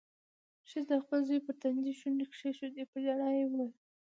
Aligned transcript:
ښځې 0.69 0.83
د 0.97 1.01
خپل 1.03 1.19
زوی 1.27 1.39
پر 1.45 1.53
تندي 1.61 1.93
شونډې 1.99 2.25
کېښودې. 2.31 2.83
په 2.91 2.97
ژړا 3.05 3.29
کې 3.33 3.37
يې 3.41 3.45
وويل: 3.49 3.73